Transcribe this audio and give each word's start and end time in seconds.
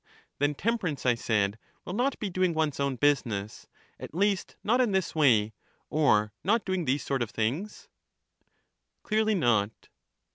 Then 0.39 0.55
temperance, 0.55 1.05
I 1.05 1.13
said, 1.13 1.59
will 1.85 1.93
not 1.93 2.17
be 2.17 2.31
doing 2.31 2.55
one's 2.55 2.79
own 2.79 2.95
business; 2.95 3.67
at 3.99 4.15
least 4.15 4.55
not 4.63 4.81
in 4.81 4.93
this 4.93 5.13
way, 5.13 5.53
or 5.91 6.33
not 6.43 6.65
doing 6.65 6.85
these 6.85 7.03
sort 7.05 7.21
of 7.21 7.29
things? 7.29 7.87
Clearly 9.03 9.35
not. 9.35 9.89